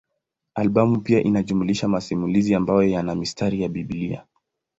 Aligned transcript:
Albamu 0.55 1.01
pia 1.01 1.23
inajumuisha 1.23 1.87
masimulizi 1.87 2.53
ambayo 2.55 2.83
yana 2.83 3.15
mistari 3.15 3.61
ya 3.61 3.69
Biblia. 3.69 4.25